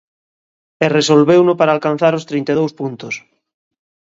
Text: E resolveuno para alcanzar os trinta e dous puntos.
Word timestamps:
E 0.85 0.87
resolveuno 0.97 1.53
para 1.59 1.73
alcanzar 1.75 2.13
os 2.19 2.27
trinta 2.29 2.49
e 2.53 2.59
dous 2.59 2.73
puntos. 2.79 3.15